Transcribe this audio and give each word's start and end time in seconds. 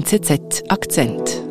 NZZ 0.00 0.62
Akzent. 0.70 1.42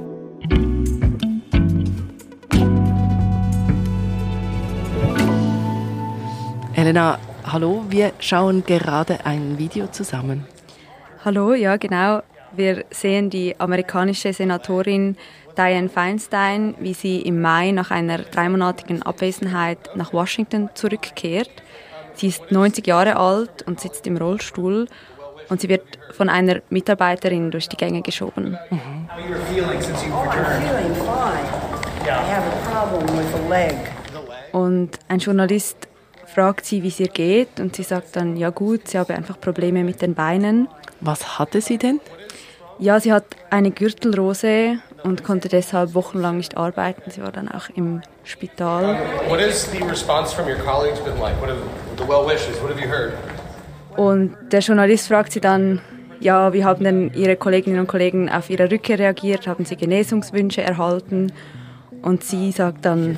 Elena, 6.73 7.19
hallo, 7.45 7.83
wir 7.89 8.13
schauen 8.19 8.63
gerade 8.65 9.23
ein 9.23 9.59
Video 9.59 9.85
zusammen. 9.85 10.47
Hallo, 11.23 11.53
ja 11.53 11.77
genau. 11.77 12.23
Wir 12.51 12.85
sehen 12.89 13.29
die 13.29 13.53
amerikanische 13.59 14.33
Senatorin 14.33 15.15
Dianne 15.55 15.89
Feinstein, 15.89 16.73
wie 16.79 16.95
sie 16.95 17.21
im 17.21 17.41
Mai 17.41 17.69
nach 17.69 17.91
einer 17.91 18.17
dreimonatigen 18.17 19.03
Abwesenheit 19.03 19.91
nach 19.95 20.11
Washington 20.11 20.71
zurückkehrt. 20.73 21.51
Sie 22.15 22.27
ist 22.27 22.49
90 22.49 22.87
Jahre 22.87 23.17
alt 23.17 23.61
und 23.67 23.79
sitzt 23.79 24.07
im 24.07 24.17
Rollstuhl 24.17 24.87
und 25.49 25.61
sie 25.61 25.69
wird 25.69 25.83
von 26.13 26.29
einer 26.29 26.61
Mitarbeiterin 26.69 27.51
durch 27.51 27.67
die 27.67 27.77
Gänge 27.77 28.01
geschoben. 28.01 28.57
Mhm. 28.69 29.09
Und 34.51 34.99
ein 35.07 35.19
Journalist 35.19 35.87
fragt 36.25 36.65
sie, 36.65 36.83
wie 36.83 36.87
es 36.87 36.99
ihr 36.99 37.07
geht 37.07 37.59
und 37.59 37.75
sie 37.75 37.83
sagt 37.83 38.15
dann, 38.15 38.37
ja 38.37 38.49
gut, 38.49 38.87
sie 38.87 38.97
habe 38.97 39.13
einfach 39.15 39.39
Probleme 39.39 39.83
mit 39.83 40.01
den 40.01 40.15
Beinen. 40.15 40.67
Was 41.01 41.39
hatte 41.39 41.61
sie 41.61 41.77
denn? 41.77 41.99
Ja, 42.77 42.99
sie 42.99 43.11
hat 43.11 43.25
eine 43.49 43.71
Gürtelrose 43.71 44.79
und 45.03 45.23
konnte 45.23 45.49
deshalb 45.49 45.93
wochenlang 45.95 46.37
nicht 46.37 46.55
arbeiten. 46.55 47.11
Sie 47.11 47.21
war 47.21 47.31
dann 47.31 47.49
auch 47.49 47.69
im 47.75 48.01
Spital. 48.23 48.97
What 49.27 49.41
has 49.41 49.69
the 49.71 49.83
response 49.83 50.33
from 50.33 50.47
your 50.47 50.57
colleagues 50.57 50.99
been 50.99 51.19
like? 51.19 51.39
What 51.41 51.49
have 51.49 51.59
the 51.97 52.07
well 52.07 52.25
wishes? 52.25 52.61
What 52.61 52.69
have 52.71 52.79
you 52.79 52.87
heard? 52.87 53.13
Und 53.99 54.37
der 54.53 54.61
Journalist 54.61 55.09
fragt 55.09 55.33
sie 55.33 55.41
dann, 55.41 55.81
ja, 56.21 56.53
wie 56.53 56.63
haben 56.63 56.85
denn 56.85 57.11
Ihre 57.15 57.35
Kolleginnen 57.35 57.81
und 57.81 57.87
Kollegen 57.87 58.29
auf 58.29 58.49
Ihre 58.49 58.71
Rückkehr 58.71 58.97
reagiert? 58.97 59.45
Haben 59.45 59.65
Sie 59.65 59.75
Genesungswünsche 59.75 60.61
erhalten? 60.61 61.33
Und 62.01 62.23
sie 62.23 62.53
sagt 62.53 62.85
dann, 62.85 63.17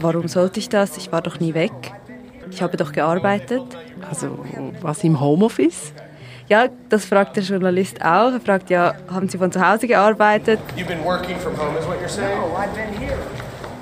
warum 0.00 0.28
sollte 0.28 0.60
ich 0.60 0.70
das? 0.70 0.96
Ich 0.96 1.12
war 1.12 1.20
doch 1.20 1.40
nie 1.40 1.52
weg. 1.52 1.92
Ich 2.50 2.62
habe 2.62 2.78
doch 2.78 2.92
gearbeitet. 2.92 3.60
Also 4.08 4.38
was 4.80 5.04
im 5.04 5.20
Homeoffice? 5.20 5.92
Ja, 6.48 6.68
das 6.88 7.04
fragt 7.04 7.36
der 7.36 7.42
Journalist 7.42 8.00
auch. 8.00 8.32
Er 8.32 8.40
fragt 8.40 8.70
ja, 8.70 8.94
haben 9.10 9.28
Sie 9.28 9.36
von 9.36 9.52
zu 9.52 9.60
Hause 9.60 9.86
gearbeitet? 9.86 10.60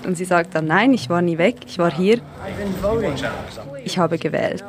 Und 0.06 0.16
sie 0.16 0.24
sagt 0.24 0.54
dann, 0.54 0.66
nein, 0.66 0.92
ich 0.92 1.08
war 1.08 1.22
nie 1.22 1.38
weg, 1.38 1.56
ich 1.66 1.78
war 1.78 1.94
hier. 1.94 2.18
Ich 3.84 3.98
habe 3.98 4.18
gewählt. 4.18 4.64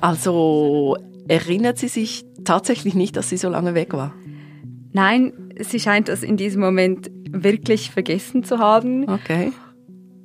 Also 0.00 0.96
erinnert 1.28 1.78
sie 1.78 1.88
sich 1.88 2.24
tatsächlich 2.44 2.94
nicht, 2.94 3.16
dass 3.16 3.28
sie 3.28 3.36
so 3.36 3.48
lange 3.48 3.74
weg 3.74 3.92
war? 3.92 4.14
Nein, 4.92 5.32
sie 5.60 5.80
scheint 5.80 6.08
das 6.08 6.22
in 6.22 6.36
diesem 6.36 6.60
Moment 6.60 7.10
wirklich 7.30 7.90
vergessen 7.90 8.44
zu 8.44 8.58
haben. 8.58 9.08
Okay. 9.08 9.52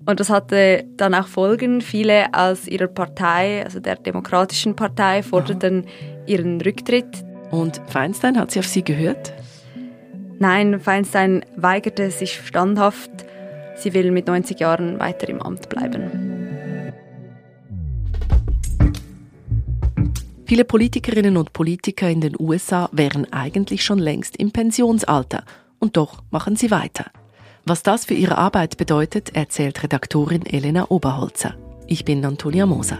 Und 0.05 0.19
das 0.19 0.29
hatte 0.29 0.85
dann 0.97 1.13
auch 1.13 1.27
Folgen. 1.27 1.81
Viele 1.81 2.33
aus 2.33 2.67
ihrer 2.67 2.87
Partei, 2.87 3.63
also 3.63 3.79
der 3.79 3.95
Demokratischen 3.95 4.75
Partei, 4.75 5.23
forderten 5.23 5.85
Aha. 5.85 6.23
ihren 6.25 6.59
Rücktritt. 6.61 7.23
Und 7.51 7.81
Feinstein, 7.87 8.37
hat 8.39 8.51
sie 8.51 8.59
auf 8.59 8.67
sie 8.67 8.83
gehört? 8.83 9.33
Nein, 10.39 10.79
Feinstein 10.79 11.45
weigerte 11.55 12.09
sich 12.09 12.33
standhaft. 12.33 13.11
Sie 13.81 13.95
will 13.95 14.11
mit 14.11 14.27
90 14.27 14.59
Jahren 14.59 14.99
weiter 14.99 15.27
im 15.27 15.41
Amt 15.41 15.67
bleiben. 15.67 16.11
Viele 20.45 20.65
Politikerinnen 20.65 21.35
und 21.35 21.51
Politiker 21.51 22.07
in 22.07 22.21
den 22.21 22.35
USA 22.39 22.89
wären 22.91 23.33
eigentlich 23.33 23.83
schon 23.83 23.97
längst 23.97 24.37
im 24.37 24.51
Pensionsalter. 24.51 25.45
Und 25.79 25.97
doch 25.97 26.21
machen 26.29 26.55
sie 26.55 26.69
weiter. 26.69 27.05
Was 27.65 27.81
das 27.81 28.05
für 28.05 28.13
ihre 28.13 28.37
Arbeit 28.37 28.77
bedeutet, 28.77 29.35
erzählt 29.35 29.81
Redaktorin 29.81 30.45
Elena 30.45 30.85
Oberholzer. 30.89 31.55
Ich 31.87 32.05
bin 32.05 32.23
Antonia 32.23 32.67
Moser. 32.67 32.99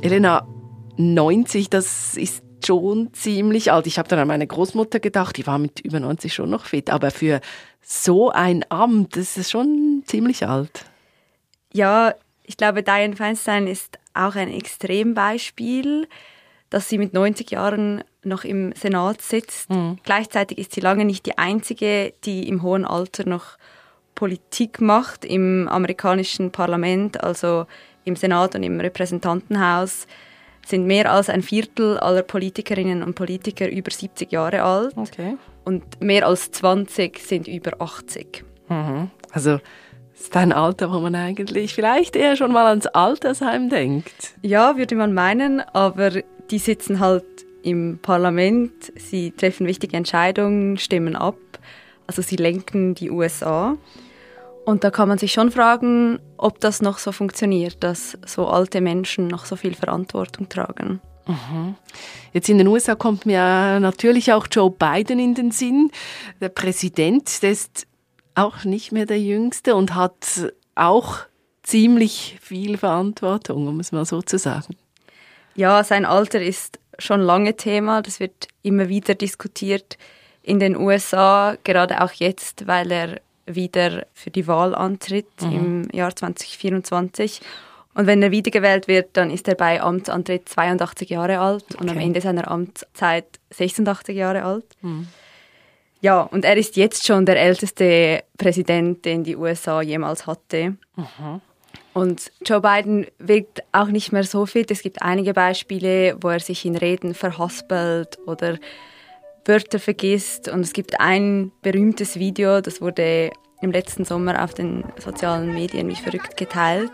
Elena, 0.00 0.48
90, 0.96 1.68
das 1.68 2.16
ist 2.16 2.45
schon 2.66 3.12
ziemlich 3.12 3.72
alt. 3.72 3.86
Ich 3.86 3.98
habe 3.98 4.08
dann 4.08 4.18
an 4.18 4.28
meine 4.28 4.46
Großmutter 4.46 5.00
gedacht, 5.00 5.36
die 5.36 5.46
war 5.46 5.58
mit 5.58 5.80
über 5.80 6.00
90 6.00 6.34
schon 6.34 6.50
noch 6.50 6.66
fit, 6.66 6.90
aber 6.90 7.10
für 7.10 7.40
so 7.82 8.30
ein 8.30 8.64
Amt, 8.68 9.16
das 9.16 9.36
ist 9.36 9.50
schon 9.50 10.02
ziemlich 10.06 10.46
alt. 10.46 10.84
Ja, 11.72 12.14
ich 12.42 12.56
glaube, 12.56 12.82
Diane 12.82 13.16
Feinstein 13.16 13.66
ist 13.66 13.98
auch 14.14 14.34
ein 14.34 14.52
Extrembeispiel, 14.52 16.08
dass 16.70 16.88
sie 16.88 16.98
mit 16.98 17.14
90 17.14 17.50
Jahren 17.50 18.02
noch 18.22 18.44
im 18.44 18.72
Senat 18.72 19.22
sitzt. 19.22 19.70
Mhm. 19.70 19.98
Gleichzeitig 20.02 20.58
ist 20.58 20.72
sie 20.72 20.80
lange 20.80 21.04
nicht 21.04 21.26
die 21.26 21.38
einzige, 21.38 22.12
die 22.24 22.48
im 22.48 22.62
hohen 22.62 22.84
Alter 22.84 23.28
noch 23.28 23.56
Politik 24.14 24.80
macht 24.80 25.24
im 25.24 25.68
amerikanischen 25.68 26.50
Parlament, 26.50 27.22
also 27.22 27.66
im 28.04 28.16
Senat 28.16 28.54
und 28.54 28.62
im 28.62 28.80
Repräsentantenhaus 28.80 30.06
sind 30.66 30.86
mehr 30.86 31.10
als 31.12 31.30
ein 31.30 31.42
Viertel 31.42 31.96
aller 31.98 32.22
Politikerinnen 32.22 33.02
und 33.02 33.14
Politiker 33.14 33.70
über 33.70 33.90
70 33.90 34.32
Jahre 34.32 34.62
alt 34.62 34.96
okay. 34.96 35.36
und 35.64 36.00
mehr 36.00 36.26
als 36.26 36.50
20 36.50 37.18
sind 37.18 37.46
über 37.46 37.80
80. 37.80 38.44
Mhm. 38.68 39.10
Also 39.30 39.60
ist 40.18 40.36
ein 40.36 40.52
Alter, 40.52 40.92
wo 40.92 40.98
man 40.98 41.14
eigentlich 41.14 41.74
vielleicht 41.74 42.16
eher 42.16 42.36
schon 42.36 42.52
mal 42.52 42.66
ans 42.66 42.86
Altersheim 42.86 43.68
denkt. 43.68 44.34
Ja, 44.42 44.76
würde 44.76 44.96
man 44.96 45.14
meinen, 45.14 45.60
aber 45.60 46.10
die 46.50 46.58
sitzen 46.58 46.98
halt 46.98 47.24
im 47.62 47.98
Parlament, 48.00 48.92
sie 48.96 49.30
treffen 49.30 49.66
wichtige 49.66 49.96
Entscheidungen, 49.96 50.78
stimmen 50.78 51.14
ab, 51.14 51.36
also 52.06 52.22
sie 52.22 52.36
lenken 52.36 52.94
die 52.94 53.10
USA. 53.10 53.76
Und 54.66 54.82
da 54.82 54.90
kann 54.90 55.08
man 55.08 55.16
sich 55.16 55.32
schon 55.32 55.52
fragen, 55.52 56.18
ob 56.38 56.58
das 56.58 56.82
noch 56.82 56.98
so 56.98 57.12
funktioniert, 57.12 57.84
dass 57.84 58.18
so 58.26 58.48
alte 58.48 58.80
Menschen 58.80 59.28
noch 59.28 59.44
so 59.44 59.54
viel 59.54 59.74
Verantwortung 59.74 60.48
tragen. 60.48 61.00
Mhm. 61.28 61.76
Jetzt 62.32 62.48
in 62.48 62.58
den 62.58 62.66
USA 62.66 62.96
kommt 62.96 63.26
mir 63.26 63.78
natürlich 63.78 64.32
auch 64.32 64.48
Joe 64.50 64.72
Biden 64.72 65.20
in 65.20 65.36
den 65.36 65.52
Sinn. 65.52 65.92
Der 66.40 66.48
Präsident, 66.48 67.44
der 67.44 67.52
ist 67.52 67.86
auch 68.34 68.64
nicht 68.64 68.90
mehr 68.90 69.06
der 69.06 69.20
Jüngste 69.20 69.76
und 69.76 69.94
hat 69.94 70.52
auch 70.74 71.18
ziemlich 71.62 72.36
viel 72.40 72.76
Verantwortung, 72.76 73.68
um 73.68 73.78
es 73.78 73.92
mal 73.92 74.04
so 74.04 74.20
zu 74.20 74.36
sagen. 74.36 74.74
Ja, 75.54 75.84
sein 75.84 76.04
Alter 76.04 76.42
ist 76.42 76.80
schon 76.98 77.20
lange 77.20 77.54
Thema. 77.54 78.02
Das 78.02 78.18
wird 78.18 78.48
immer 78.62 78.88
wieder 78.88 79.14
diskutiert 79.14 79.96
in 80.42 80.58
den 80.58 80.76
USA, 80.76 81.56
gerade 81.62 82.02
auch 82.02 82.12
jetzt, 82.12 82.66
weil 82.66 82.90
er 82.90 83.20
wieder 83.46 84.06
für 84.12 84.30
die 84.30 84.46
Wahl 84.46 84.74
antritt 84.74 85.40
mhm. 85.40 85.52
im 85.52 85.88
Jahr 85.92 86.14
2024. 86.14 87.40
Und 87.94 88.06
wenn 88.06 88.22
er 88.22 88.30
wiedergewählt 88.30 88.88
wird, 88.88 89.16
dann 89.16 89.30
ist 89.30 89.48
er 89.48 89.54
bei 89.54 89.80
Amtsantritt 89.80 90.48
82 90.48 91.08
Jahre 91.08 91.38
alt 91.38 91.64
okay. 91.70 91.78
und 91.80 91.90
am 91.90 91.98
Ende 91.98 92.20
seiner 92.20 92.50
Amtszeit 92.50 93.26
86 93.50 94.14
Jahre 94.14 94.44
alt. 94.44 94.66
Mhm. 94.82 95.08
Ja, 96.02 96.20
und 96.20 96.44
er 96.44 96.56
ist 96.56 96.76
jetzt 96.76 97.06
schon 97.06 97.24
der 97.24 97.40
älteste 97.40 98.22
Präsident, 98.36 99.04
den 99.04 99.24
die 99.24 99.36
USA 99.36 99.80
jemals 99.80 100.26
hatte. 100.26 100.76
Mhm. 100.96 101.40
Und 101.94 102.30
Joe 102.44 102.60
Biden 102.60 103.06
wirkt 103.18 103.62
auch 103.72 103.88
nicht 103.88 104.12
mehr 104.12 104.24
so 104.24 104.44
fit. 104.44 104.70
Es 104.70 104.82
gibt 104.82 105.00
einige 105.00 105.32
Beispiele, 105.32 106.18
wo 106.20 106.28
er 106.28 106.40
sich 106.40 106.66
in 106.66 106.76
Reden 106.76 107.14
verhaspelt 107.14 108.18
oder 108.26 108.58
Wörter 109.48 109.78
vergisst. 109.78 110.48
Und 110.48 110.60
es 110.60 110.72
gibt 110.72 111.00
ein 111.00 111.52
berühmtes 111.62 112.18
Video, 112.18 112.60
das 112.60 112.80
wurde 112.80 113.30
im 113.62 113.72
letzten 113.72 114.04
Sommer 114.04 114.42
auf 114.44 114.54
den 114.54 114.84
sozialen 114.98 115.54
Medien 115.54 115.88
wie 115.88 115.96
verrückt 115.96 116.36
geteilt. 116.36 116.92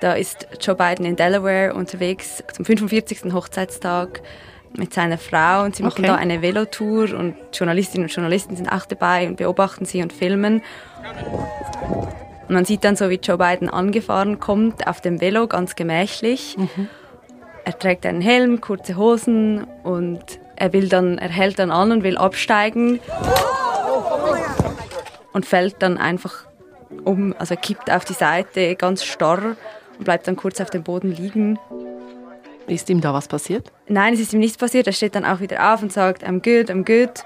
Da 0.00 0.12
ist 0.12 0.46
Joe 0.60 0.76
Biden 0.76 1.04
in 1.04 1.16
Delaware 1.16 1.74
unterwegs 1.74 2.42
zum 2.52 2.64
45. 2.64 3.32
Hochzeitstag 3.32 4.22
mit 4.76 4.94
seiner 4.94 5.18
Frau 5.18 5.64
und 5.64 5.74
sie 5.74 5.82
machen 5.82 6.04
okay. 6.04 6.08
da 6.08 6.14
eine 6.14 6.42
Velotour 6.42 7.14
und 7.14 7.34
Journalistinnen 7.52 8.06
und 8.06 8.14
Journalisten 8.14 8.54
sind 8.54 8.68
auch 8.68 8.86
dabei 8.86 9.26
und 9.26 9.36
beobachten 9.36 9.86
sie 9.86 10.02
und 10.02 10.12
filmen. 10.12 10.62
Und 12.48 12.54
man 12.54 12.64
sieht 12.64 12.84
dann 12.84 12.94
so, 12.94 13.10
wie 13.10 13.16
Joe 13.16 13.38
Biden 13.38 13.68
angefahren 13.68 14.38
kommt 14.38 14.86
auf 14.86 15.00
dem 15.00 15.20
Velo, 15.20 15.46
ganz 15.48 15.74
gemächlich. 15.74 16.56
Mhm. 16.56 16.88
Er 17.64 17.78
trägt 17.78 18.06
einen 18.06 18.20
Helm, 18.20 18.60
kurze 18.60 18.96
Hosen 18.96 19.64
und 19.82 20.38
er 20.58 20.72
will 20.72 20.88
dann, 20.88 21.18
er 21.18 21.28
hält 21.28 21.58
dann 21.58 21.70
an 21.70 21.92
und 21.92 22.02
will 22.02 22.18
absteigen 22.18 23.00
und 25.32 25.46
fällt 25.46 25.76
dann 25.80 25.98
einfach 25.98 26.46
um, 27.04 27.34
also 27.38 27.54
er 27.54 27.60
kippt 27.60 27.90
auf 27.90 28.04
die 28.04 28.14
Seite 28.14 28.74
ganz 28.76 29.04
starr 29.04 29.56
und 29.98 30.04
bleibt 30.04 30.26
dann 30.26 30.36
kurz 30.36 30.60
auf 30.60 30.70
dem 30.70 30.82
Boden 30.82 31.12
liegen. 31.12 31.58
Ist 32.66 32.90
ihm 32.90 33.00
da 33.00 33.14
was 33.14 33.28
passiert? 33.28 33.72
Nein, 33.86 34.14
es 34.14 34.20
ist 34.20 34.34
ihm 34.34 34.40
nichts 34.40 34.58
passiert. 34.58 34.86
Er 34.86 34.92
steht 34.92 35.14
dann 35.14 35.24
auch 35.24 35.40
wieder 35.40 35.72
auf 35.72 35.82
und 35.82 35.92
sagt, 35.92 36.22
I'm 36.22 36.42
good, 36.42 36.70
I'm 36.70 36.84
good. 36.84 37.24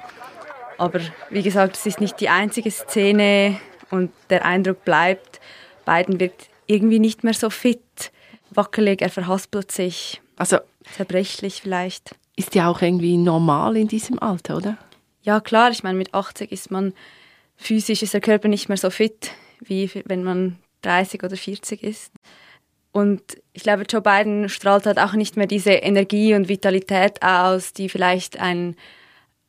Aber 0.79 1.01
wie 1.31 1.43
gesagt, 1.43 1.77
es 1.77 1.87
ist 1.87 2.01
nicht 2.01 2.21
die 2.21 2.29
einzige 2.29 2.71
Szene 2.71 3.57
und 3.91 4.11
der 4.31 4.45
Eindruck 4.45 4.85
bleibt, 4.85 5.41
Biden 5.85 6.21
wirkt 6.21 6.49
irgendwie 6.67 7.01
nicht 7.01 7.25
mehr 7.25 7.35
so 7.35 7.51
fit. 7.51 8.13
wackelig, 8.51 9.03
er 9.03 9.11
verhaspelt 9.11 9.73
sich. 9.73 10.21
Also 10.37 10.59
zerbrechlich 10.97 11.63
vielleicht. 11.63 12.15
Ist 12.37 12.55
ja 12.55 12.69
auch 12.69 12.81
irgendwie 12.81 13.17
normal 13.17 13.77
in 13.77 13.89
diesem 13.89 14.19
Alter, 14.19 14.57
oder? 14.57 14.79
Ja, 15.23 15.41
klar. 15.41 15.71
Ich 15.71 15.83
meine, 15.83 15.99
mit 15.99 16.15
80 16.15 16.51
ist 16.51 16.71
man 16.71 16.93
physisch, 17.57 18.03
ist 18.03 18.15
der 18.15 18.21
Körper 18.21 18.49
nicht 18.49 18.69
mehr 18.69 18.79
so 18.79 18.91
fit, 18.91 19.31
wie 19.61 19.91
wenn 20.07 20.25
man 20.25 20.57
30 20.83 21.23
oder 21.23 21.37
40 21.37 21.83
ist. 21.83 22.13
Und 22.93 23.23
ich 23.53 23.63
glaube, 23.63 23.85
Joe 23.89 24.03
Biden 24.03 24.49
strahlt 24.49 24.87
halt 24.87 24.99
auch 24.99 25.15
nicht 25.15 25.37
mehr 25.37 25.47
diese 25.47 25.73
Energie 25.73 26.35
und 26.35 26.49
Vitalität 26.49 27.23
aus, 27.23 27.73
die 27.73 27.89
vielleicht 27.89 28.39
ein 28.39 28.77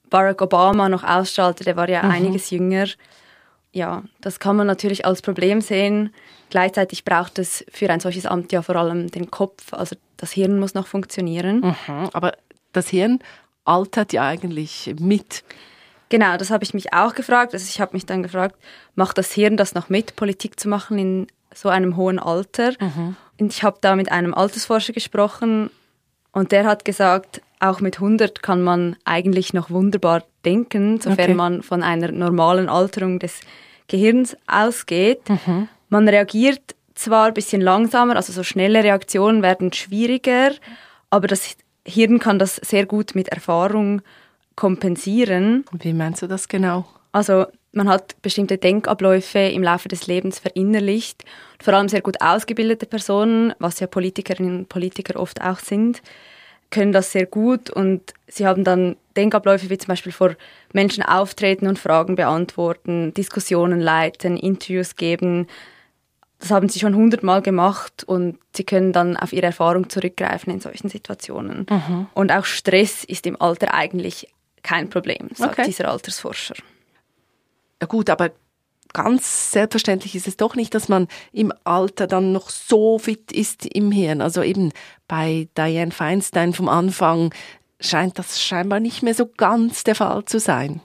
Barack 0.09 0.41
Obama 0.41 0.87
noch 0.89 1.03
ausstrahlte. 1.03 1.63
Der 1.63 1.75
war 1.75 1.89
ja 1.89 2.03
mhm. 2.03 2.11
einiges 2.11 2.49
jünger. 2.51 2.87
Ja, 3.73 4.03
das 4.21 4.39
kann 4.39 4.55
man 4.55 4.67
natürlich 4.67 5.05
als 5.05 5.21
Problem 5.21 5.59
sehen. 5.59 6.13
Gleichzeitig 6.51 7.03
braucht 7.03 7.39
es 7.39 7.65
für 7.71 7.89
ein 7.89 7.99
solches 7.99 8.27
Amt 8.27 8.51
ja 8.51 8.61
vor 8.61 8.75
allem 8.75 9.09
den 9.09 9.31
Kopf, 9.31 9.73
also 9.73 9.95
das 10.17 10.31
Hirn 10.31 10.59
muss 10.59 10.75
noch 10.75 10.85
funktionieren. 10.85 11.61
Mhm, 11.61 12.09
aber 12.13 12.33
das 12.73 12.89
Hirn 12.89 13.19
altert 13.65 14.13
ja 14.13 14.23
eigentlich 14.23 14.93
mit. 14.99 15.43
Genau, 16.09 16.37
das 16.37 16.51
habe 16.51 16.63
ich 16.63 16.73
mich 16.73 16.93
auch 16.93 17.15
gefragt. 17.15 17.53
Also 17.53 17.65
ich 17.67 17.81
habe 17.81 17.93
mich 17.93 18.05
dann 18.05 18.23
gefragt, 18.23 18.55
macht 18.95 19.17
das 19.17 19.31
Hirn 19.31 19.57
das 19.57 19.73
noch 19.73 19.89
mit, 19.89 20.15
Politik 20.15 20.59
zu 20.59 20.69
machen 20.69 20.97
in 20.99 21.27
so 21.53 21.69
einem 21.69 21.95
hohen 21.97 22.19
Alter? 22.19 22.73
Mhm. 22.79 23.15
Und 23.39 23.53
ich 23.53 23.63
habe 23.63 23.77
da 23.81 23.95
mit 23.95 24.11
einem 24.11 24.33
Altersforscher 24.33 24.93
gesprochen 24.93 25.69
und 26.31 26.51
der 26.51 26.65
hat 26.65 26.85
gesagt, 26.85 27.41
auch 27.59 27.79
mit 27.79 27.95
100 27.95 28.43
kann 28.43 28.61
man 28.61 28.95
eigentlich 29.05 29.53
noch 29.53 29.69
wunderbar 29.69 30.23
denken, 30.43 30.99
sofern 30.99 31.31
okay. 31.31 31.33
man 31.33 31.63
von 31.63 31.81
einer 31.81 32.11
normalen 32.11 32.69
Alterung 32.69 33.19
des 33.19 33.39
Gehirns 33.87 34.35
ausgeht. 34.47 35.27
Mhm. 35.29 35.69
Man 35.89 36.09
reagiert 36.09 36.75
zwar 36.95 37.27
ein 37.27 37.33
bisschen 37.33 37.61
langsamer, 37.61 38.15
also 38.15 38.33
so 38.33 38.43
schnelle 38.43 38.83
Reaktionen 38.83 39.41
werden 39.41 39.71
schwieriger, 39.73 40.51
aber 41.09 41.27
das 41.27 41.55
Hirn 41.85 42.19
kann 42.19 42.39
das 42.39 42.55
sehr 42.57 42.85
gut 42.85 43.15
mit 43.15 43.29
Erfahrung 43.29 44.01
kompensieren. 44.55 45.65
Wie 45.71 45.93
meinst 45.93 46.21
du 46.21 46.27
das 46.27 46.47
genau? 46.47 46.85
Also 47.11 47.45
man 47.71 47.89
hat 47.89 48.21
bestimmte 48.21 48.57
Denkabläufe 48.57 49.39
im 49.39 49.63
Laufe 49.63 49.87
des 49.87 50.07
Lebens 50.07 50.39
verinnerlicht. 50.39 51.23
Vor 51.59 51.73
allem 51.73 51.89
sehr 51.89 52.01
gut 52.01 52.21
ausgebildete 52.21 52.85
Personen, 52.85 53.53
was 53.59 53.79
ja 53.79 53.87
Politikerinnen 53.87 54.59
und 54.59 54.69
Politiker 54.69 55.19
oft 55.19 55.41
auch 55.41 55.59
sind, 55.59 56.01
können 56.69 56.91
das 56.91 57.11
sehr 57.11 57.25
gut 57.25 57.69
und 57.69 58.13
sie 58.27 58.47
haben 58.47 58.63
dann 58.63 58.95
Denkabläufe 59.15 59.69
wie 59.69 59.77
zum 59.77 59.89
Beispiel 59.89 60.11
vor 60.11 60.35
Menschen 60.71 61.03
auftreten 61.03 61.67
und 61.67 61.77
Fragen 61.77 62.15
beantworten, 62.15 63.13
Diskussionen 63.13 63.79
leiten, 63.79 64.37
Interviews 64.37 64.95
geben. 64.95 65.47
Das 66.43 66.51
haben 66.51 66.67
sie 66.67 66.81
schon 66.81 66.93
hundertmal 66.93 67.41
gemacht 67.41 68.03
und 68.03 68.37
sie 68.53 68.65
können 68.65 68.91
dann 68.91 69.15
auf 69.15 69.31
ihre 69.31 69.45
Erfahrung 69.45 69.89
zurückgreifen 69.89 70.51
in 70.51 70.59
solchen 70.59 70.89
Situationen. 70.89 71.65
Mhm. 71.69 72.07
Und 72.13 72.33
auch 72.33 72.43
Stress 72.43 73.05
ist 73.05 73.25
im 73.25 73.41
Alter 73.41 73.73
eigentlich 73.73 74.27
kein 74.61 74.89
Problem, 74.89 75.29
sagt 75.35 75.53
okay. 75.53 75.63
dieser 75.65 75.89
Altersforscher. 75.89 76.55
Ja 77.81 77.87
gut, 77.87 78.09
aber 78.09 78.31
ganz 78.91 79.53
selbstverständlich 79.53 80.15
ist 80.17 80.27
es 80.27 80.35
doch 80.35 80.55
nicht, 80.55 80.75
dass 80.75 80.89
man 80.89 81.07
im 81.31 81.53
Alter 81.63 82.07
dann 82.07 82.33
noch 82.33 82.49
so 82.49 82.99
fit 82.99 83.31
ist 83.31 83.65
im 83.65 83.93
Hirn. 83.93 84.19
Also 84.19 84.43
eben 84.43 84.73
bei 85.07 85.47
Diane 85.57 85.91
Feinstein 85.91 86.51
vom 86.51 86.67
Anfang 86.67 87.33
scheint 87.79 88.19
das 88.19 88.43
scheinbar 88.43 88.81
nicht 88.81 89.01
mehr 89.01 89.15
so 89.15 89.27
ganz 89.27 89.85
der 89.85 89.95
Fall 89.95 90.25
zu 90.25 90.41
sein. 90.41 90.81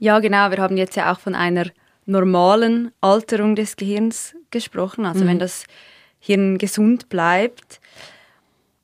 Ja, 0.00 0.18
genau. 0.18 0.50
Wir 0.50 0.58
haben 0.58 0.76
jetzt 0.76 0.96
ja 0.96 1.12
auch 1.12 1.20
von 1.20 1.36
einer 1.36 1.66
normalen 2.04 2.90
Alterung 3.00 3.54
des 3.54 3.76
Gehirns 3.76 4.35
gesprochen. 4.50 5.06
Also 5.06 5.24
mhm. 5.24 5.28
wenn 5.28 5.38
das 5.38 5.64
Hirn 6.18 6.58
gesund 6.58 7.08
bleibt. 7.08 7.80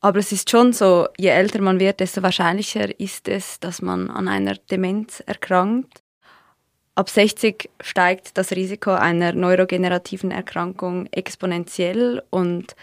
Aber 0.00 0.18
es 0.18 0.32
ist 0.32 0.50
schon 0.50 0.72
so, 0.72 1.06
je 1.16 1.28
älter 1.28 1.60
man 1.60 1.78
wird, 1.78 2.00
desto 2.00 2.22
wahrscheinlicher 2.22 2.98
ist 2.98 3.28
es, 3.28 3.60
dass 3.60 3.82
man 3.82 4.10
an 4.10 4.26
einer 4.26 4.54
Demenz 4.54 5.20
erkrankt. 5.20 6.02
Ab 6.94 7.08
60 7.08 7.70
steigt 7.80 8.36
das 8.36 8.50
Risiko 8.50 8.90
einer 8.90 9.32
neurogenerativen 9.32 10.30
Erkrankung 10.30 11.06
exponentiell 11.12 12.22
und 12.30 12.74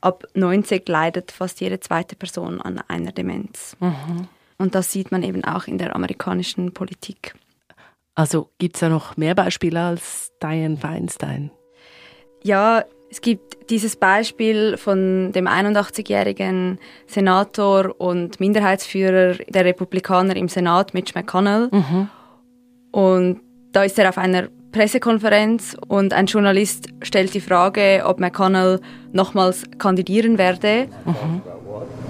ab 0.00 0.24
90 0.34 0.88
leidet 0.88 1.32
fast 1.32 1.60
jede 1.60 1.80
zweite 1.80 2.16
Person 2.16 2.60
an 2.60 2.80
einer 2.88 3.12
Demenz. 3.12 3.76
Mhm. 3.80 4.28
Und 4.56 4.74
das 4.74 4.92
sieht 4.92 5.12
man 5.12 5.22
eben 5.22 5.44
auch 5.44 5.66
in 5.66 5.78
der 5.78 5.94
amerikanischen 5.94 6.72
Politik. 6.72 7.34
Also 8.14 8.50
gibt 8.58 8.76
es 8.76 8.80
da 8.80 8.88
noch 8.88 9.16
mehr 9.16 9.34
Beispiele 9.34 9.80
als 9.80 10.32
Diane 10.42 10.76
Feinstein? 10.76 11.50
Ja, 12.42 12.84
es 13.10 13.20
gibt 13.20 13.70
dieses 13.70 13.96
Beispiel 13.96 14.76
von 14.76 15.32
dem 15.32 15.46
81-jährigen 15.46 16.78
Senator 17.06 17.94
und 17.98 18.40
Minderheitsführer 18.40 19.34
der 19.48 19.64
Republikaner 19.64 20.36
im 20.36 20.48
Senat, 20.48 20.94
Mitch 20.94 21.12
McConnell. 21.14 21.68
Mhm. 21.70 22.08
Und 22.90 23.40
da 23.72 23.84
ist 23.84 23.98
er 23.98 24.08
auf 24.08 24.18
einer 24.18 24.48
Pressekonferenz 24.72 25.76
und 25.88 26.12
ein 26.12 26.26
Journalist 26.26 26.88
stellt 27.02 27.32
die 27.34 27.40
Frage, 27.40 28.02
ob 28.04 28.20
McConnell 28.20 28.80
nochmals 29.12 29.64
kandidieren 29.78 30.38
werde. 30.38 30.88
Mhm. 31.04 31.42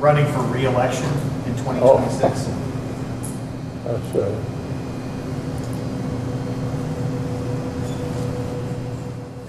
Running 0.01 0.27
for 0.27 0.45
re-election 0.55 1.07
in 1.47 1.57
2026. 1.57 2.53
Oh. 4.15 4.58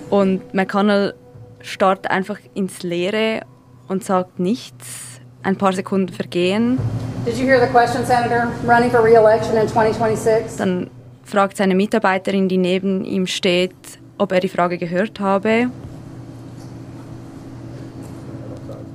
Und 0.09 0.53
McConnell 0.53 1.13
starrt 1.61 2.09
einfach 2.09 2.37
ins 2.53 2.83
Leere 2.83 3.41
und 3.87 4.03
sagt 4.03 4.39
nichts. 4.39 5.21
Ein 5.43 5.55
paar 5.55 5.73
Sekunden 5.73 6.13
vergehen. 6.13 6.77
Did 7.25 7.37
you 7.37 7.45
hear 7.45 7.59
the 7.59 7.71
question, 7.71 8.05
Senator? 8.05 8.51
Running 8.67 8.91
for 8.91 9.03
re-election 9.03 9.55
in 9.55 9.67
2026? 9.67 10.57
Dann 10.57 10.89
fragt 11.23 11.57
seine 11.57 11.75
Mitarbeiterin, 11.75 12.49
die 12.49 12.57
neben 12.57 13.05
ihm 13.05 13.27
steht, 13.27 13.75
ob 14.17 14.31
er 14.31 14.39
die 14.39 14.49
Frage 14.49 14.77
gehört 14.77 15.19
habe. 15.19 15.69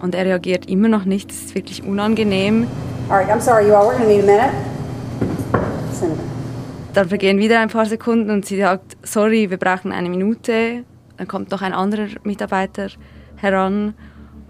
Und 0.03 0.15
er 0.15 0.27
reagiert 0.27 0.69
immer 0.69 0.89
noch 0.89 1.05
nicht. 1.05 1.31
Das 1.31 1.37
ist 1.37 1.55
wirklich 1.55 1.83
unangenehm. 1.83 2.67
Alright, 3.09 3.31
I'm 3.31 3.41
sorry, 3.41 3.69
you 3.69 3.75
all. 3.75 3.87
We're 3.87 3.99
gonna 3.99 4.07
need 4.07 4.23
a 4.23 4.27
minute. 4.27 4.51
Senator. 5.93 6.25
Dann 6.93 7.09
vergehen 7.09 7.39
wieder 7.39 7.61
ein 7.61 7.69
paar 7.69 7.87
Sekunden 7.87 8.31
und 8.31 8.45
sie 8.45 8.59
sagt, 8.59 8.97
sorry, 9.03 9.51
wir 9.51 9.57
brauchen 9.57 9.93
eine 9.93 10.09
Minute. 10.09 10.85
Dann 11.17 11.29
kommt 11.29 11.51
noch 11.51 11.63
ein 11.63 11.73
anderer 11.73 12.09
Mitarbeiter 12.25 12.89
heran 13.37 13.95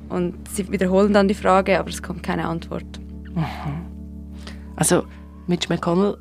und 0.09 0.49
sie 0.49 0.71
wiederholen 0.71 1.13
dann 1.13 1.29
die 1.29 1.35
Frage, 1.35 1.79
aber 1.79 1.89
es 1.91 2.03
kommt 2.03 2.23
keine 2.23 2.47
Antwort. 2.47 3.01
Mhm. 3.35 3.45
Also 4.77 5.05
Mitch 5.47 5.69
McConnell 5.69 6.17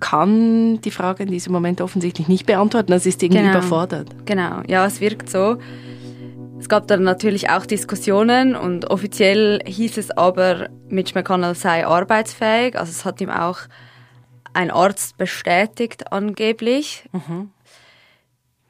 kann 0.00 0.80
die 0.82 0.90
Frage 0.90 1.22
in 1.22 1.30
diesem 1.30 1.52
Moment 1.52 1.80
offensichtlich 1.80 2.28
nicht 2.28 2.46
beantworten. 2.46 2.92
Das 2.92 3.06
ist 3.06 3.22
irgendwie 3.22 3.42
genau. 3.42 3.58
überfordert. 3.58 4.14
Genau, 4.26 4.60
ja, 4.66 4.84
es 4.84 5.00
wirkt 5.00 5.30
so. 5.30 5.56
Es 6.58 6.68
gab 6.68 6.86
dann 6.88 7.02
natürlich 7.02 7.50
auch 7.50 7.66
Diskussionen 7.66 8.54
und 8.54 8.90
offiziell 8.90 9.60
hieß 9.66 9.98
es 9.98 10.10
aber, 10.10 10.68
Mitch 10.88 11.12
McConnell 11.14 11.54
sei 11.54 11.86
arbeitsfähig. 11.86 12.78
Also 12.78 12.90
es 12.90 13.04
hat 13.04 13.20
ihm 13.20 13.30
auch 13.30 13.60
ein 14.52 14.70
Arzt 14.70 15.16
bestätigt 15.16 16.12
angeblich. 16.12 17.08
Mhm. 17.12 17.50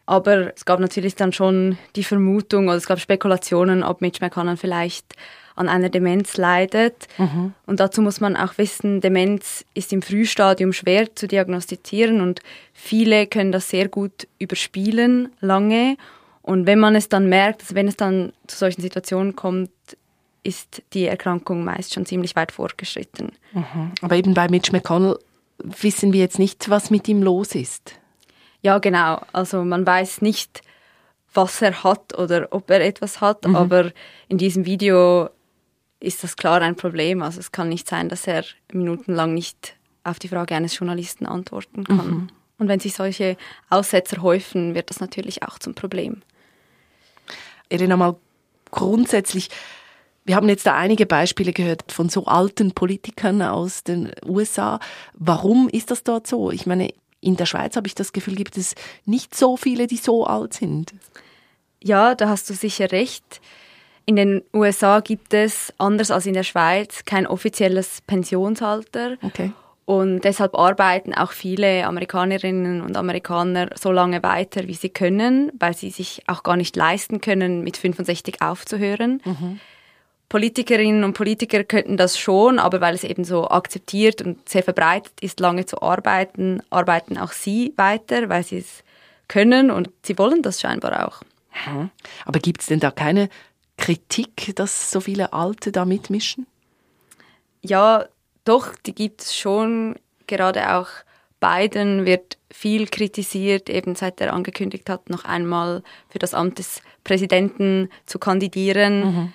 Aber 0.07 0.55
es 0.55 0.65
gab 0.65 0.81
natürlich 0.81 1.15
dann 1.15 1.33
schon 1.33 1.79
die 1.97 2.05
Vermutung 2.05 2.69
oder 2.69 2.77
es 2.77 2.87
gab 2.87 3.01
Spekulationen, 3.01 3.83
ob 3.83 4.01
Mitch 4.01 4.19
McConnell 4.21 4.57
vielleicht 4.57 5.15
an 5.57 5.69
einer 5.69 5.89
Demenz 5.89 6.37
leidet. 6.37 7.07
Mhm. 7.17 7.55
Und 7.67 7.81
dazu 7.81 8.03
muss 8.03 8.21
man 8.21 8.37
auch 8.37 8.59
wissen, 8.59 9.01
Demenz 9.01 9.65
ist 9.75 9.93
im 9.93 10.03
Frühstadium 10.03 10.73
schwer 10.73 11.15
zu 11.15 11.29
diagnostizieren 11.29 12.21
und 12.21 12.41
viele 12.73 13.27
können 13.27 13.53
das 13.53 13.71
sehr 13.71 13.89
gut 13.89 14.27
überspielen, 14.39 15.31
lange. 15.41 15.97
Und 16.43 16.67
wenn 16.67 16.81
man 16.81 16.95
es 16.97 17.09
dann 17.09 17.29
merkt, 17.29 17.63
also 17.63 17.75
wenn 17.75 17.89
es 17.89 17.97
dann 17.97 18.33
zu 18.47 18.59
solchen 18.59 18.83
Situationen 18.83 19.37
kommt, 19.37 19.71
ist 20.43 20.83
die 20.93 21.07
Erkrankung 21.07 21.65
meist 21.65 21.95
schon 21.95 22.05
ziemlich 22.05 22.37
weit 22.37 22.53
fortgeschritten. 22.53 23.33
Mhm. 23.53 23.93
Aber 24.03 24.17
eben 24.17 24.35
bei 24.35 24.49
Mitch 24.49 24.73
McConnell 24.73 25.19
wissen 25.59 26.13
wir 26.13 26.21
jetzt 26.21 26.39
nicht, 26.39 26.69
was 26.69 26.91
mit 26.91 27.09
ihm 27.09 27.23
los 27.23 27.55
ist. 27.55 27.95
Ja, 28.65 28.79
genau. 28.79 29.21
Also 29.33 29.63
man 29.63 29.87
weiß 29.87 30.23
nicht, 30.23 30.63
was 31.35 31.61
er 31.61 31.85
hat 31.85 32.19
oder 32.19 32.49
ob 32.51 32.71
er 32.71 32.81
etwas 32.81 33.21
hat, 33.21 33.47
mhm. 33.47 33.57
aber 33.57 33.93
in 34.29 34.39
diesem 34.39 34.65
Video 34.65 35.29
ist 36.01 36.25
das 36.25 36.37
klar 36.37 36.63
ein 36.63 36.75
Problem. 36.75 37.23
Also 37.23 37.41
es 37.41 37.53
kann 37.53 37.69
nicht 37.69 37.87
sein, 37.87 38.09
dass 38.09 38.27
er 38.27 38.45
minutenlang 38.73 39.35
nicht 39.35 39.77
auf 40.03 40.19
die 40.19 40.29
Frage 40.29 40.55
eines 40.55 40.79
Journalisten 40.79 41.27
antworten 41.27 41.85
kann. 41.85 42.11
Mhm. 42.11 42.29
Und 42.59 42.69
wenn 42.69 42.81
sich 42.81 42.95
solche 42.95 43.37
Aussetzer 43.69 44.23
häufen, 44.23 44.75
wird 44.75 44.89
das 44.89 45.01
natürlich 45.01 45.43
auch 45.43 45.59
zum 45.59 45.75
Problem. 45.75 46.23
Elena, 47.69 47.97
mal 47.99 48.17
grundsätzlich, 48.71 49.51
wir 50.25 50.37
haben 50.37 50.49
jetzt 50.49 50.67
da 50.67 50.75
einige 50.75 51.05
Beispiele 51.05 51.53
gehört 51.53 51.93
von 51.93 52.09
so 52.09 52.25
alten 52.25 52.73
Politikern 52.73 53.43
aus 53.43 53.85
den 53.85 54.11
USA. 54.25 54.81
Warum 55.13 55.69
ist 55.69 55.91
das 55.91 56.03
dort 56.03 56.27
so? 56.27 56.51
Ich 56.51 56.65
meine, 56.65 56.95
in 57.25 57.37
der 57.37 57.47
Schweiz 57.47 57.77
habe 57.77 57.87
ich 57.87 57.95
das 57.95 58.13
Gefühl, 58.13 58.35
gibt 58.35 58.57
es 58.57 58.75
nicht 59.05 59.35
so 59.35 59.57
viele, 59.57 59.87
die 59.87 59.97
so 59.97 60.27
alt 60.27 60.55
sind. 60.55 60.93
Ja, 61.83 62.15
da 62.15 62.29
hast 62.29 62.49
du 62.51 62.55
sicher 62.55 62.93
recht. 62.93 63.41
In 64.07 64.17
den 64.17 64.43
USA 64.53 65.01
gibt 65.01 65.33
es, 65.33 65.73
anders 65.79 66.11
als 66.11 66.27
in 66.27 66.35
der 66.35 66.43
Schweiz, 66.43 67.05
kein 67.05 67.27
offizielles 67.27 68.01
Pensionsalter. 68.07 69.17
Okay. 69.23 69.53
Und 69.87 70.23
deshalb 70.23 70.57
arbeiten 70.57 71.13
auch 71.15 71.33
viele 71.33 71.87
Amerikanerinnen 71.87 72.81
und 72.81 72.97
Amerikaner 72.97 73.69
so 73.79 73.93
lange 73.93 74.23
weiter, 74.23 74.67
wie 74.67 74.75
sie 74.75 74.89
können, 74.89 75.53
weil 75.59 75.77
sie 75.77 75.91
sich 75.91 76.23
auch 76.27 76.43
gar 76.43 76.57
nicht 76.57 76.75
leisten 76.75 77.21
können, 77.21 77.63
mit 77.63 77.77
65 77.77 78.41
aufzuhören. 78.41 79.21
Mhm. 79.25 79.61
Politikerinnen 80.35 81.05
und 81.05 81.13
Politiker 81.13 81.63
könnten 81.63 81.97
das 81.97 82.19
schon, 82.19 82.59
aber 82.59 82.81
weil 82.81 82.97
es 82.97 83.05
eben 83.05 83.23
so 83.23 83.49
akzeptiert 83.49 84.21
und 84.21 84.49
sehr 84.49 84.65
verbreitet 84.65 85.13
ist, 85.21 85.39
lange 85.39 85.65
zu 85.65 85.81
arbeiten, 85.81 86.61
arbeiten 86.71 87.19
auch 87.19 87.31
sie 87.31 87.73
weiter, 87.77 88.29
weil 88.29 88.43
sie 88.43 88.59
es 88.59 88.83
können 89.29 89.71
und 89.71 89.91
sie 90.03 90.19
wollen 90.19 90.43
das 90.43 90.61
scheinbar 90.61 91.07
auch. 91.07 91.23
Mhm. 91.69 91.91
Aber 92.25 92.41
gibt 92.41 92.63
es 92.63 92.67
denn 92.67 92.81
da 92.81 92.91
keine 92.91 93.29
Kritik, 93.77 94.57
dass 94.57 94.91
so 94.91 94.99
viele 94.99 95.33
Alte 95.33 95.71
da 95.71 95.85
mitmischen? 95.85 96.49
Ja, 97.63 98.07
doch, 98.45 98.75
die 98.87 98.93
gibt 98.97 99.21
es 99.23 99.37
schon. 99.37 99.95
Gerade 100.27 100.75
auch 100.75 100.89
Biden 101.39 102.07
wird 102.07 102.39
viel 102.51 102.89
kritisiert, 102.89 103.71
eben 103.71 103.95
seit 103.95 104.21
er 104.21 104.33
angekündigt 104.33 104.91
hat, 104.91 105.11
noch 105.11 105.25
einmal 105.25 105.85
für 106.09 106.19
das 106.19 106.35
Amt 106.35 106.59
des 106.59 106.83
Präsidenten 107.05 107.89
zu 108.05 108.19
kandidieren. 108.19 109.05
Mhm. 109.05 109.33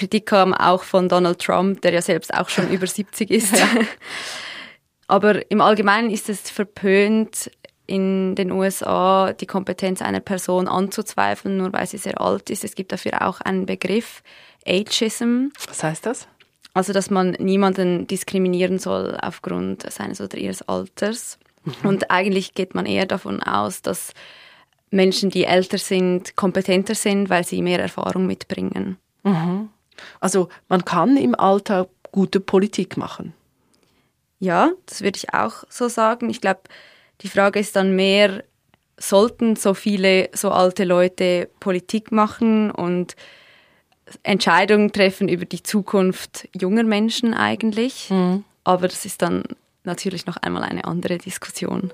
Kritik 0.00 0.24
kam 0.24 0.54
auch 0.54 0.82
von 0.82 1.10
Donald 1.10 1.40
Trump, 1.40 1.82
der 1.82 1.92
ja 1.92 2.00
selbst 2.00 2.32
auch 2.32 2.48
schon 2.48 2.70
über 2.72 2.86
70 2.86 3.30
ist. 3.30 3.54
Ja. 3.54 3.68
Aber 5.08 5.50
im 5.50 5.60
Allgemeinen 5.60 6.08
ist 6.08 6.30
es 6.30 6.48
verpönt, 6.50 7.50
in 7.86 8.34
den 8.34 8.50
USA 8.52 9.32
die 9.32 9.46
Kompetenz 9.46 10.00
einer 10.00 10.20
Person 10.20 10.68
anzuzweifeln, 10.68 11.56
nur 11.56 11.72
weil 11.72 11.86
sie 11.86 11.98
sehr 11.98 12.20
alt 12.20 12.48
ist. 12.48 12.64
Es 12.64 12.76
gibt 12.76 12.92
dafür 12.92 13.26
auch 13.26 13.40
einen 13.40 13.66
Begriff, 13.66 14.22
Ageism. 14.66 15.48
Was 15.66 15.82
heißt 15.82 16.06
das? 16.06 16.28
Also, 16.72 16.92
dass 16.92 17.10
man 17.10 17.32
niemanden 17.32 18.06
diskriminieren 18.06 18.78
soll 18.78 19.18
aufgrund 19.20 19.90
seines 19.90 20.20
oder 20.20 20.38
ihres 20.38 20.62
Alters. 20.62 21.38
Mhm. 21.64 21.88
Und 21.88 22.10
eigentlich 22.10 22.54
geht 22.54 22.74
man 22.74 22.86
eher 22.86 23.06
davon 23.06 23.42
aus, 23.42 23.82
dass 23.82 24.14
Menschen, 24.90 25.30
die 25.30 25.44
älter 25.44 25.78
sind, 25.78 26.36
kompetenter 26.36 26.94
sind, 26.94 27.28
weil 27.28 27.44
sie 27.44 27.60
mehr 27.60 27.80
Erfahrung 27.80 28.26
mitbringen. 28.26 28.96
Mhm. 29.24 29.68
Also 30.20 30.48
man 30.68 30.84
kann 30.84 31.16
im 31.16 31.34
Alter 31.34 31.88
gute 32.12 32.40
Politik 32.40 32.96
machen. 32.96 33.34
Ja, 34.38 34.70
das 34.86 35.02
würde 35.02 35.18
ich 35.18 35.34
auch 35.34 35.64
so 35.68 35.88
sagen. 35.88 36.30
Ich 36.30 36.40
glaube, 36.40 36.60
die 37.20 37.28
Frage 37.28 37.60
ist 37.60 37.76
dann 37.76 37.94
mehr, 37.94 38.42
sollten 38.98 39.56
so 39.56 39.74
viele 39.74 40.30
so 40.32 40.50
alte 40.50 40.84
Leute 40.84 41.48
Politik 41.60 42.10
machen 42.12 42.70
und 42.70 43.16
Entscheidungen 44.22 44.92
treffen 44.92 45.28
über 45.28 45.44
die 45.44 45.62
Zukunft 45.62 46.48
junger 46.58 46.82
Menschen 46.82 47.34
eigentlich. 47.34 48.10
Mhm. 48.10 48.44
Aber 48.64 48.88
das 48.88 49.04
ist 49.04 49.22
dann 49.22 49.44
natürlich 49.84 50.26
noch 50.26 50.36
einmal 50.38 50.62
eine 50.62 50.84
andere 50.84 51.18
Diskussion. 51.18 51.92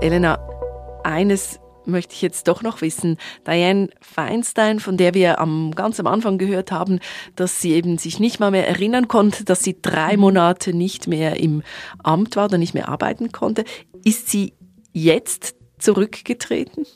Elena, 0.00 0.38
eines 1.04 1.60
möchte 1.84 2.14
ich 2.14 2.22
jetzt 2.22 2.48
doch 2.48 2.62
noch 2.62 2.80
wissen. 2.80 3.18
Diane 3.46 3.90
Feinstein, 4.00 4.80
von 4.80 4.96
der 4.96 5.12
wir 5.12 5.38
am 5.40 5.72
ganz 5.74 6.00
am 6.00 6.06
Anfang 6.06 6.38
gehört 6.38 6.72
haben, 6.72 7.00
dass 7.36 7.60
sie 7.60 7.72
eben 7.72 7.98
sich 7.98 8.18
nicht 8.18 8.40
mal 8.40 8.50
mehr 8.50 8.66
erinnern 8.66 9.08
konnte, 9.08 9.44
dass 9.44 9.62
sie 9.62 9.76
drei 9.80 10.14
mhm. 10.14 10.20
Monate 10.20 10.72
nicht 10.72 11.06
mehr 11.06 11.38
im 11.38 11.62
Amt 12.02 12.36
war 12.36 12.46
oder 12.46 12.56
nicht 12.56 12.72
mehr 12.72 12.88
arbeiten 12.88 13.30
konnte. 13.30 13.64
Ist 14.02 14.30
sie 14.30 14.54
jetzt 14.92 15.54
zurückgetreten? 15.78 16.86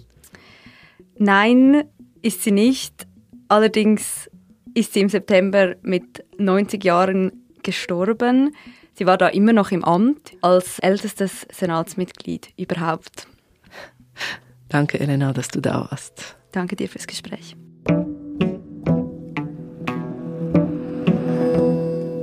Nein, 1.18 1.84
ist 2.22 2.42
sie 2.42 2.52
nicht. 2.52 3.06
Allerdings 3.48 4.30
ist 4.72 4.94
sie 4.94 5.00
im 5.00 5.08
September 5.10 5.76
mit 5.82 6.24
90 6.38 6.82
Jahren 6.82 7.44
gestorben. 7.62 8.54
Sie 8.94 9.06
war 9.06 9.18
da 9.18 9.28
immer 9.28 9.52
noch 9.52 9.72
im 9.72 9.84
Amt 9.84 10.32
als 10.40 10.78
ältestes 10.78 11.46
Senatsmitglied 11.50 12.52
überhaupt. 12.56 13.26
Danke, 14.68 15.00
Elena, 15.00 15.32
dass 15.32 15.48
du 15.48 15.60
da 15.60 15.88
warst. 15.90 16.36
Danke 16.52 16.76
dir 16.76 16.88
fürs 16.88 17.06
Gespräch. 17.06 17.56